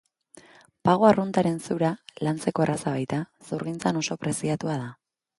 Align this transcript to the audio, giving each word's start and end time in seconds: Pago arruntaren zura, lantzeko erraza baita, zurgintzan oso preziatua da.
Pago 0.87 1.05
arruntaren 1.09 1.59
zura, 1.65 1.91
lantzeko 2.27 2.63
erraza 2.65 2.93
baita, 2.95 3.19
zurgintzan 3.51 4.01
oso 4.01 4.17
preziatua 4.25 4.79
da. 4.85 4.89